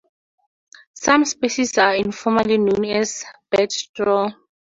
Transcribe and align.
Some 0.95 1.25
species 1.25 1.77
are 1.77 1.93
informally 1.93 2.57
known 2.57 2.85
as 2.85 3.23
bedstraw. 3.51 4.33